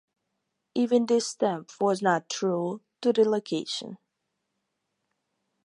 [0.73, 3.99] Even this stamp was not true to the location.